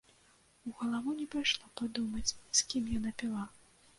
[0.69, 3.45] У галаву не прыйшло падумаць, з кім яна піла.